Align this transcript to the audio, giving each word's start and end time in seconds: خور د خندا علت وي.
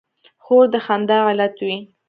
خور 0.43 0.65
د 0.73 0.75
خندا 0.85 1.17
علت 1.29 1.55
وي. 1.65 1.77